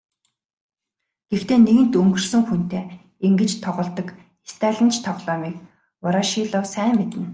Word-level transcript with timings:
Гэхдээ 1.29 1.59
нэгэнт 1.63 1.93
өнгөрсөн 2.01 2.43
хүнтэй 2.47 2.85
ингэж 3.27 3.51
тоглодог 3.63 4.07
сталинч 4.51 4.95
тоглоомыг 5.05 5.55
Ворошилов 6.03 6.65
сайн 6.73 6.93
мэднэ. 6.97 7.25